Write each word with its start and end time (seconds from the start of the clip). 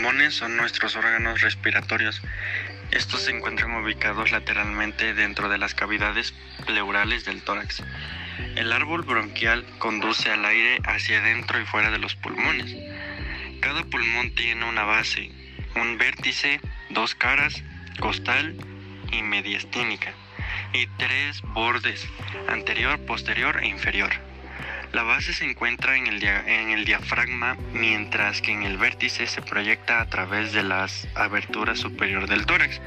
pulmones 0.00 0.34
son 0.34 0.56
nuestros 0.56 0.96
órganos 0.96 1.42
respiratorios. 1.42 2.22
Estos 2.90 3.20
se 3.20 3.32
encuentran 3.32 3.74
ubicados 3.74 4.30
lateralmente 4.30 5.12
dentro 5.12 5.50
de 5.50 5.58
las 5.58 5.74
cavidades 5.74 6.32
pleurales 6.64 7.26
del 7.26 7.42
tórax. 7.42 7.82
El 8.56 8.72
árbol 8.72 9.02
bronquial 9.02 9.62
conduce 9.78 10.30
al 10.30 10.42
aire 10.46 10.78
hacia 10.84 11.18
adentro 11.18 11.60
y 11.60 11.66
fuera 11.66 11.90
de 11.90 11.98
los 11.98 12.16
pulmones. 12.16 12.74
Cada 13.60 13.84
pulmón 13.84 14.34
tiene 14.34 14.64
una 14.64 14.84
base, 14.84 15.32
un 15.76 15.98
vértice, 15.98 16.62
dos 16.88 17.14
caras, 17.14 17.62
costal 17.98 18.56
y 19.12 19.22
mediastínica, 19.22 20.14
y 20.72 20.86
tres 20.96 21.42
bordes, 21.42 22.08
anterior, 22.48 22.98
posterior 23.04 23.62
e 23.62 23.68
inferior. 23.68 24.29
La 24.92 25.04
base 25.04 25.32
se 25.32 25.44
encuentra 25.44 25.96
en 25.96 26.08
el, 26.08 26.84
diafragma, 26.84 27.56
mientras 27.72 28.42
que 28.42 28.50
en 28.50 28.64
el 28.64 28.76
vértice 28.76 29.28
se 29.28 29.40
proyecta 29.40 30.00
a 30.00 30.06
través 30.06 30.52
de 30.52 30.64
las 30.64 31.06
aberturas 31.14 31.78
superior 31.78 32.26
del 32.26 32.44
tórax. 32.44 32.80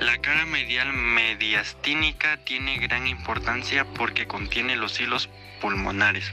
La 0.00 0.18
cara 0.18 0.44
medial 0.46 0.92
mediastínica 0.92 2.38
tiene 2.38 2.78
gran 2.78 3.06
importancia 3.06 3.84
porque 3.84 4.26
contiene 4.26 4.74
los 4.74 5.00
hilos 5.00 5.30
pulmonares. 5.60 6.32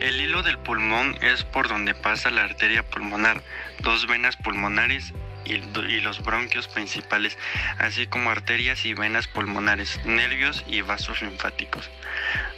El 0.00 0.20
hilo 0.20 0.42
del 0.44 0.58
pulmón 0.58 1.18
es 1.20 1.42
por 1.42 1.68
donde 1.68 1.94
pasa 1.94 2.30
la 2.30 2.44
arteria 2.44 2.88
pulmonar, 2.88 3.42
dos 3.80 4.06
venas 4.06 4.36
pulmonares 4.36 5.12
y, 5.46 6.00
los 6.00 6.22
bronquios 6.22 6.68
principales, 6.68 7.38
así 7.78 8.06
como 8.06 8.30
arterias 8.30 8.84
y 8.84 8.94
venas 8.94 9.28
pulmonares, 9.28 10.04
nervios 10.04 10.64
y 10.66 10.80
vasos 10.82 11.22
linfáticos. 11.22 11.90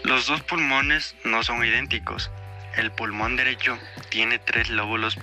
Los 0.04 0.26
dos 0.26 0.42
pulmones 0.42 1.14
no 1.24 1.42
son 1.42 1.64
idénticos. 1.64 2.30
El 2.76 2.90
pulmón 2.92 3.36
derecho 3.36 3.78
tiene 4.08 4.38
tres 4.38 4.70
lóbulos 4.70 5.18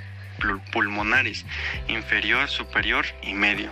pulmonares, 0.71 1.45
inferior, 1.87 2.49
superior 2.49 3.05
y 3.21 3.33
medio. 3.33 3.71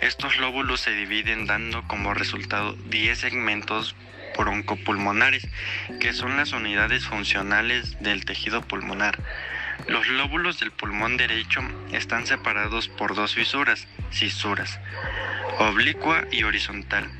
Estos 0.00 0.38
lóbulos 0.38 0.80
se 0.80 0.92
dividen 0.92 1.46
dando 1.46 1.86
como 1.88 2.14
resultado 2.14 2.72
10 2.72 3.18
segmentos 3.18 3.96
broncopulmonares, 4.38 5.46
que 6.00 6.12
son 6.12 6.36
las 6.36 6.52
unidades 6.52 7.04
funcionales 7.04 8.00
del 8.00 8.24
tejido 8.24 8.62
pulmonar. 8.62 9.18
Los 9.88 10.06
lóbulos 10.08 10.60
del 10.60 10.70
pulmón 10.70 11.16
derecho 11.16 11.60
están 11.92 12.26
separados 12.26 12.88
por 12.88 13.14
dos 13.14 13.34
fisuras, 13.34 13.86
cisuras, 14.12 14.78
oblicua 15.58 16.24
y 16.30 16.44
horizontal. 16.44 17.10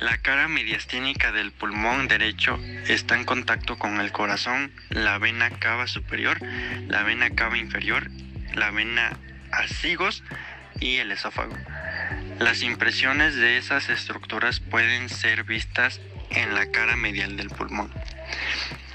La 0.00 0.18
cara 0.18 0.48
mediastínica 0.48 1.30
del 1.30 1.52
pulmón 1.52 2.08
derecho 2.08 2.58
está 2.88 3.16
en 3.16 3.24
contacto 3.24 3.78
con 3.78 4.00
el 4.00 4.10
corazón, 4.10 4.72
la 4.90 5.18
vena 5.18 5.50
cava 5.50 5.86
superior, 5.86 6.38
la 6.88 7.04
vena 7.04 7.30
cava 7.30 7.56
inferior, 7.56 8.10
la 8.54 8.70
vena 8.70 9.16
acigos 9.52 10.24
y 10.80 10.96
el 10.96 11.12
esófago. 11.12 11.56
Las 12.40 12.62
impresiones 12.62 13.36
de 13.36 13.58
esas 13.58 13.88
estructuras 13.90 14.58
pueden 14.58 15.08
ser 15.08 15.44
vistas 15.44 16.00
en 16.30 16.54
la 16.54 16.66
cara 16.70 16.96
medial 16.96 17.36
del 17.36 17.50
pulmón. 17.50 17.92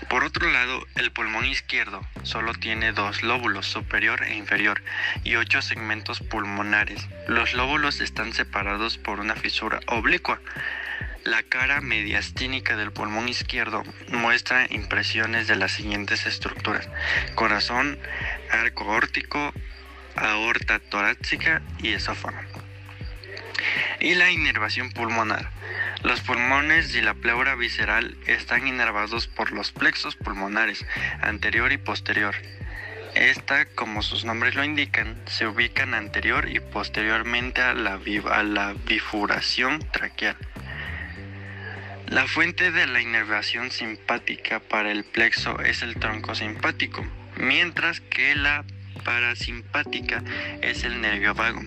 Por 0.10 0.24
otro 0.24 0.50
lado, 0.50 0.88
el 0.96 1.12
pulmón 1.12 1.46
izquierdo 1.46 2.02
solo 2.24 2.54
tiene 2.54 2.94
dos 2.94 3.24
lóbulos, 3.24 3.68
superior 3.68 4.24
e 4.24 4.36
inferior, 4.36 4.82
y 5.26 5.36
ocho 5.36 5.62
segmentos 5.62 6.22
pulmonares. 6.22 7.06
Los 7.28 7.54
lóbulos 7.54 8.00
están 8.00 8.32
separados 8.32 8.98
por 8.98 9.20
una 9.20 9.36
fisura 9.36 9.82
oblicua. 9.88 10.40
La 11.26 11.44
cara 11.44 11.82
mediastínica 11.82 12.78
del 12.78 12.94
pulmón 12.94 13.28
izquierdo 13.28 13.84
muestra 14.10 14.66
impresiones 14.70 15.48
de 15.48 15.58
las 15.58 15.74
siguientes 15.74 16.26
estructuras: 16.26 16.88
corazón, 17.36 18.00
arco 18.50 18.86
órtico, 18.86 19.54
aorta 20.16 20.80
torácica 20.80 21.62
y 21.80 21.92
esófago. 21.92 22.40
Y 24.00 24.16
la 24.16 24.32
inervación 24.32 24.92
pulmonar. 24.92 25.57
Los 26.04 26.22
pulmones 26.22 26.96
y 26.96 27.02
la 27.02 27.16
pleura 27.16 27.56
visceral 27.56 28.18
están 28.28 28.68
inervados 28.68 29.28
por 29.28 29.52
los 29.52 29.72
plexos 29.72 30.16
pulmonares 30.16 30.86
anterior 31.22 31.72
y 31.72 31.78
posterior. 31.78 32.36
Esta, 33.16 33.66
como 33.66 34.04
sus 34.04 34.24
nombres 34.24 34.54
lo 34.54 34.64
indican, 34.64 35.20
se 35.26 35.48
ubican 35.48 35.96
anterior 35.96 36.50
y 36.50 36.60
posteriormente 36.60 37.62
a 37.62 37.74
la, 37.74 38.00
a 38.32 38.44
la 38.44 38.76
bifuración 38.86 39.80
traqueal. 39.92 40.38
La 42.06 42.28
fuente 42.28 42.72
de 42.72 42.86
la 42.86 43.02
inervación 43.02 43.72
simpática 43.72 44.60
para 44.60 44.92
el 44.92 45.04
plexo 45.04 45.60
es 45.62 45.82
el 45.82 45.96
tronco 45.96 46.36
simpático, 46.36 47.06
mientras 47.38 48.02
que 48.02 48.36
la 48.36 48.64
parasimpática 49.04 50.24
es 50.62 50.84
el 50.84 51.02
nervio 51.02 51.34
vago. 51.34 51.62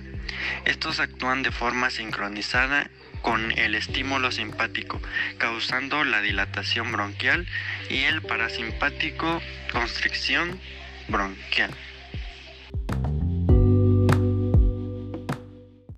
Estos 0.64 1.00
actúan 1.00 1.42
de 1.42 1.50
forma 1.50 1.90
sincronizada 1.90 2.90
con 3.22 3.52
el 3.58 3.74
estímulo 3.74 4.32
simpático, 4.32 5.00
causando 5.38 6.04
la 6.04 6.22
dilatación 6.22 6.92
bronquial 6.92 7.46
y 7.88 8.04
el 8.04 8.22
parasimpático 8.22 9.42
constricción 9.72 10.58
bronquial. 11.08 11.70